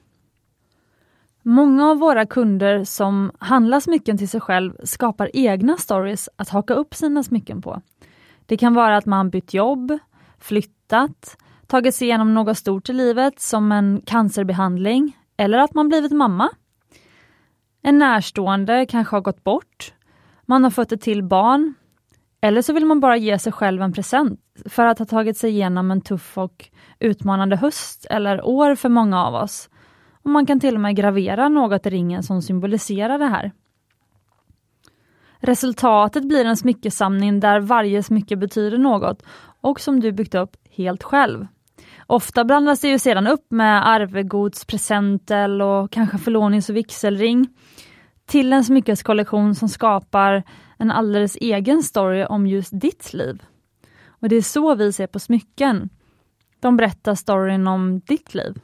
Många 1.42 1.90
av 1.90 1.98
våra 1.98 2.26
kunder 2.26 2.84
som 2.84 3.30
handlar 3.38 3.80
smycken 3.80 4.18
till 4.18 4.28
sig 4.28 4.40
själv 4.40 4.72
skapar 4.84 5.30
egna 5.34 5.76
stories 5.76 6.28
att 6.36 6.48
haka 6.48 6.74
upp 6.74 6.94
sina 6.94 7.22
smycken 7.22 7.62
på. 7.62 7.82
Det 8.46 8.56
kan 8.56 8.74
vara 8.74 8.96
att 8.96 9.06
man 9.06 9.30
bytt 9.30 9.54
jobb, 9.54 9.98
flyttat, 10.38 11.36
tagit 11.66 11.94
sig 11.94 12.08
igenom 12.08 12.34
något 12.34 12.58
stort 12.58 12.88
i 12.88 12.92
livet 12.92 13.40
som 13.40 13.72
en 13.72 14.02
cancerbehandling 14.06 15.16
eller 15.36 15.58
att 15.58 15.74
man 15.74 15.88
blivit 15.88 16.12
mamma. 16.12 16.50
En 17.82 17.98
närstående 17.98 18.86
kanske 18.86 19.16
har 19.16 19.20
gått 19.20 19.44
bort. 19.44 19.94
Man 20.46 20.64
har 20.64 20.70
fått 20.70 20.92
ett 20.92 21.00
till 21.00 21.22
barn. 21.22 21.74
Eller 22.44 22.62
så 22.62 22.72
vill 22.72 22.86
man 22.86 23.00
bara 23.00 23.16
ge 23.16 23.38
sig 23.38 23.52
själv 23.52 23.82
en 23.82 23.92
present 23.92 24.40
för 24.64 24.86
att 24.86 24.98
ha 24.98 25.06
tagit 25.06 25.36
sig 25.36 25.50
igenom 25.50 25.90
en 25.90 26.00
tuff 26.00 26.38
och 26.38 26.68
utmanande 26.98 27.56
höst 27.56 28.06
eller 28.10 28.46
år 28.46 28.74
för 28.74 28.88
många 28.88 29.24
av 29.24 29.34
oss. 29.34 29.70
Och 30.22 30.30
Man 30.30 30.46
kan 30.46 30.60
till 30.60 30.74
och 30.74 30.80
med 30.80 30.96
gravera 30.96 31.48
något 31.48 31.86
i 31.86 31.90
ringen 31.90 32.22
som 32.22 32.42
symboliserar 32.42 33.18
det 33.18 33.26
här. 33.26 33.52
Resultatet 35.38 36.28
blir 36.28 36.44
en 36.44 36.56
smyckesamling 36.56 37.40
där 37.40 37.60
varje 37.60 38.02
smycke 38.02 38.36
betyder 38.36 38.78
något 38.78 39.22
och 39.60 39.80
som 39.80 40.00
du 40.00 40.12
byggt 40.12 40.34
upp 40.34 40.56
helt 40.70 41.02
själv. 41.02 41.46
Ofta 42.06 42.44
blandas 42.44 42.80
det 42.80 42.88
ju 42.88 42.98
sedan 42.98 43.26
upp 43.26 43.46
med 43.50 43.88
arvegods, 43.88 44.64
presentel 44.64 45.62
och 45.62 45.90
kanske 45.90 46.18
förlånings 46.18 46.68
och 46.68 46.76
vigselring 46.76 47.48
till 48.26 48.52
en 48.52 48.64
smyckeskollektion 48.64 49.54
som 49.54 49.68
skapar 49.68 50.42
en 50.78 50.90
alldeles 50.90 51.36
egen 51.36 51.82
story 51.82 52.24
om 52.24 52.46
just 52.46 52.80
ditt 52.80 53.14
liv. 53.14 53.42
Och 54.06 54.28
Det 54.28 54.36
är 54.36 54.42
så 54.42 54.74
vi 54.74 54.92
ser 54.92 55.06
på 55.06 55.18
smycken. 55.18 55.88
De 56.60 56.76
berättar 56.76 57.14
storyn 57.14 57.66
om 57.66 58.00
ditt 58.00 58.34
liv. 58.34 58.60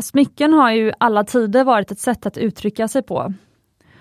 Smycken 0.00 0.52
har 0.52 0.70
ju 0.70 0.92
alla 0.98 1.24
tider 1.24 1.64
varit 1.64 1.90
ett 1.90 1.98
sätt 1.98 2.26
att 2.26 2.36
uttrycka 2.36 2.88
sig 2.88 3.02
på. 3.02 3.34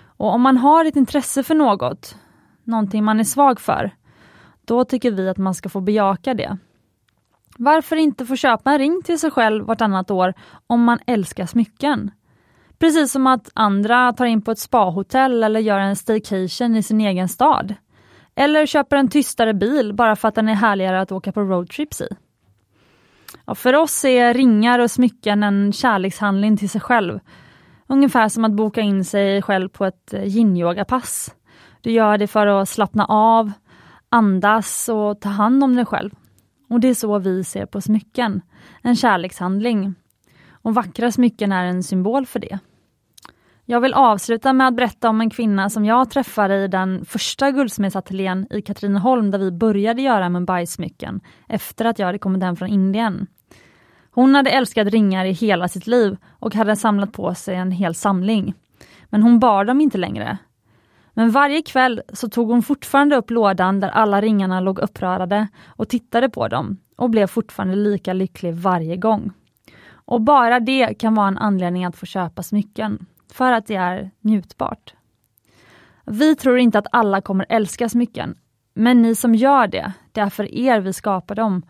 Och 0.03 0.33
om 0.33 0.41
man 0.41 0.57
har 0.57 0.85
ett 0.85 0.95
intresse 0.95 1.43
för 1.43 1.55
något, 1.55 2.15
någonting 2.63 3.03
man 3.03 3.19
är 3.19 3.23
svag 3.23 3.59
för, 3.59 3.91
då 4.65 4.85
tycker 4.85 5.11
vi 5.11 5.29
att 5.29 5.37
man 5.37 5.55
ska 5.55 5.69
få 5.69 5.81
bejaka 5.81 6.33
det. 6.33 6.57
Varför 7.57 7.95
inte 7.95 8.25
få 8.25 8.35
köpa 8.35 8.71
en 8.71 8.79
ring 8.79 9.01
till 9.03 9.19
sig 9.19 9.31
själv 9.31 9.65
vartannat 9.65 10.11
år 10.11 10.33
om 10.67 10.83
man 10.83 10.99
älskar 11.05 11.45
smycken? 11.45 12.11
Precis 12.81 13.11
som 13.11 13.27
att 13.27 13.49
andra 13.53 14.13
tar 14.13 14.25
in 14.25 14.41
på 14.41 14.51
ett 14.51 14.59
spahotell 14.59 15.43
eller 15.43 15.59
gör 15.59 15.79
en 15.79 15.95
staycation 15.95 16.75
i 16.75 16.83
sin 16.83 17.01
egen 17.01 17.29
stad. 17.29 17.75
Eller 18.35 18.65
köper 18.65 18.97
en 18.97 19.07
tystare 19.07 19.53
bil 19.53 19.93
bara 19.93 20.15
för 20.15 20.27
att 20.27 20.35
den 20.35 20.49
är 20.49 20.53
härligare 20.53 21.01
att 21.01 21.11
åka 21.11 21.31
på 21.31 21.41
roadtrips 21.41 22.01
i. 22.01 22.07
Ja, 23.45 23.55
för 23.55 23.75
oss 23.75 24.05
är 24.05 24.33
ringar 24.33 24.79
och 24.79 24.91
smycken 24.91 25.43
en 25.43 25.73
kärlekshandling 25.73 26.57
till 26.57 26.69
sig 26.69 26.81
själv. 26.81 27.19
Ungefär 27.87 28.29
som 28.29 28.45
att 28.45 28.51
boka 28.51 28.81
in 28.81 29.05
sig 29.05 29.41
själv 29.41 29.69
på 29.69 29.85
ett 29.85 30.13
eh, 30.13 30.23
yin-yoga-pass. 30.23 31.35
Du 31.81 31.91
gör 31.91 32.17
det 32.17 32.27
för 32.27 32.47
att 32.47 32.69
slappna 32.69 33.05
av, 33.05 33.51
andas 34.09 34.89
och 34.89 35.21
ta 35.21 35.29
hand 35.29 35.63
om 35.63 35.75
dig 35.75 35.85
själv. 35.85 36.11
Och 36.69 36.79
det 36.79 36.87
är 36.87 36.93
så 36.93 37.19
vi 37.19 37.43
ser 37.43 37.65
på 37.65 37.81
smycken, 37.81 38.41
en 38.81 38.95
kärlekshandling. 38.95 39.95
Och 40.51 40.75
vackra 40.75 41.11
smycken 41.11 41.51
är 41.51 41.65
en 41.65 41.83
symbol 41.83 42.25
för 42.25 42.39
det. 42.39 42.59
Jag 43.71 43.81
vill 43.81 43.93
avsluta 43.93 44.53
med 44.53 44.67
att 44.67 44.75
berätta 44.75 45.09
om 45.09 45.21
en 45.21 45.29
kvinna 45.29 45.69
som 45.69 45.85
jag 45.85 46.09
träffade 46.09 46.63
i 46.63 46.67
den 46.67 47.05
första 47.05 47.51
guldsmedsateljén 47.51 48.47
i 48.49 48.61
Katrineholm 48.61 49.31
där 49.31 49.39
vi 49.39 49.51
började 49.51 50.01
göra 50.01 50.29
Mumbai-smycken 50.29 51.21
efter 51.47 51.85
att 51.85 51.99
jag 51.99 52.05
hade 52.05 52.19
kommit 52.19 52.43
hem 52.43 52.55
från 52.55 52.69
Indien. 52.69 53.27
Hon 54.11 54.35
hade 54.35 54.49
älskat 54.49 54.87
ringar 54.87 55.25
i 55.25 55.31
hela 55.31 55.67
sitt 55.67 55.87
liv 55.87 56.17
och 56.39 56.55
hade 56.55 56.75
samlat 56.75 57.11
på 57.11 57.33
sig 57.33 57.55
en 57.55 57.71
hel 57.71 57.95
samling. 57.95 58.53
Men 59.05 59.23
hon 59.23 59.39
bar 59.39 59.65
dem 59.65 59.81
inte 59.81 59.97
längre. 59.97 60.37
Men 61.13 61.31
varje 61.31 61.61
kväll 61.61 62.01
så 62.13 62.29
tog 62.29 62.49
hon 62.49 62.63
fortfarande 62.63 63.15
upp 63.15 63.31
lådan 63.31 63.79
där 63.79 63.89
alla 63.89 64.21
ringarna 64.21 64.59
låg 64.59 64.79
upprörade 64.79 65.47
och 65.67 65.89
tittade 65.89 66.29
på 66.29 66.47
dem 66.47 66.77
och 66.97 67.09
blev 67.09 67.27
fortfarande 67.27 67.75
lika 67.75 68.13
lycklig 68.13 68.53
varje 68.53 68.97
gång. 68.97 69.31
Och 69.93 70.21
bara 70.21 70.59
det 70.59 70.93
kan 70.93 71.15
vara 71.15 71.27
en 71.27 71.37
anledning 71.37 71.85
att 71.85 71.95
få 71.95 72.05
köpa 72.05 72.43
smycken, 72.43 73.05
för 73.33 73.51
att 73.51 73.67
det 73.67 73.75
är 73.75 74.11
njutbart. 74.21 74.93
Vi 76.05 76.35
tror 76.35 76.57
inte 76.57 76.79
att 76.79 76.87
alla 76.91 77.21
kommer 77.21 77.45
älska 77.49 77.89
smycken, 77.89 78.37
men 78.73 79.01
ni 79.01 79.15
som 79.15 79.35
gör 79.35 79.67
det, 79.67 79.93
det 80.11 80.21
är 80.21 80.29
för 80.29 80.55
er 80.55 80.79
vi 80.79 80.93
skapar 80.93 81.35
dem 81.35 81.65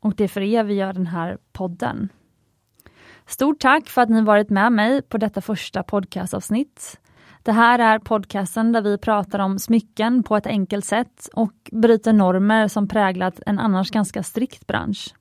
och 0.00 0.14
det 0.14 0.24
är 0.24 0.28
för 0.28 0.40
er 0.40 0.64
vi 0.64 0.74
gör 0.74 0.92
den 0.92 1.06
här 1.06 1.38
podden. 1.52 2.08
Stort 3.26 3.60
tack 3.60 3.88
för 3.88 4.02
att 4.02 4.08
ni 4.08 4.22
varit 4.22 4.50
med 4.50 4.72
mig 4.72 5.02
på 5.02 5.18
detta 5.18 5.40
första 5.40 5.82
podcastavsnitt. 5.82 7.00
Det 7.42 7.52
här 7.52 7.78
är 7.78 7.98
podcasten 7.98 8.72
där 8.72 8.82
vi 8.82 8.98
pratar 8.98 9.38
om 9.38 9.58
smycken 9.58 10.22
på 10.22 10.36
ett 10.36 10.46
enkelt 10.46 10.84
sätt 10.84 11.28
och 11.34 11.52
bryter 11.72 12.12
normer 12.12 12.68
som 12.68 12.88
präglat 12.88 13.40
en 13.46 13.58
annars 13.58 13.90
ganska 13.90 14.22
strikt 14.22 14.66
bransch. 14.66 15.14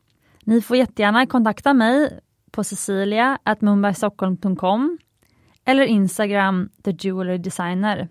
Ni 0.44 0.62
får 0.62 0.78
jättegärna 0.78 1.26
kontakta 1.26 1.74
mig 1.74 2.20
på 2.52 2.64
cecilia.mumbaistockholm.com 2.64 4.98
eller 5.65 5.84
Instagram 5.84 6.70
The 6.84 6.91
Jewelry 6.91 7.38
Designer. 7.38 8.10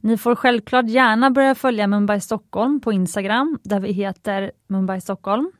Ni 0.00 0.16
får 0.16 0.34
självklart 0.34 0.88
gärna 0.88 1.30
börja 1.30 1.54
följa 1.54 1.86
Mumbai 1.86 2.20
Stockholm 2.20 2.80
på 2.80 2.92
Instagram 2.92 3.58
där 3.62 3.80
vi 3.80 3.92
heter 3.92 4.52
Mumbai 4.68 5.00
Stockholm. 5.00 5.52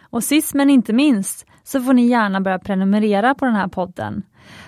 Och 0.00 0.24
sist 0.24 0.54
men 0.54 0.70
inte 0.70 0.92
minst 0.92 1.46
så 1.62 1.80
får 1.80 1.92
ni 1.92 2.06
gärna 2.06 2.40
börja 2.40 2.58
prenumerera 2.58 3.34
på 3.34 3.44
den 3.44 3.54
här 3.54 3.68
podden. 3.68 4.22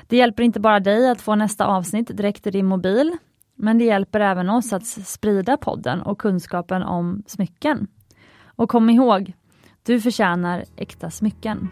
Det 0.07 0.17
hjälper 0.17 0.43
inte 0.43 0.61
bara 0.61 0.81
dig 0.81 1.11
att 1.11 1.21
få 1.21 1.35
nästa 1.35 1.67
avsnitt 1.67 2.17
direkt 2.17 2.47
i 2.47 2.51
din 2.51 2.67
mobil, 2.67 3.17
men 3.57 3.79
det 3.79 3.85
hjälper 3.85 4.21
även 4.21 4.51
oss 4.51 4.73
att 4.73 4.87
sprida 4.87 5.57
podden 5.57 6.03
och 6.03 6.19
kunskapen 6.19 6.83
om 6.83 7.23
smycken. 7.27 7.87
Och 8.47 8.71
kom 8.71 8.91
ihåg, 8.91 9.33
du 9.83 10.01
förtjänar 10.01 10.65
äkta 10.77 11.11
smycken. 11.11 11.69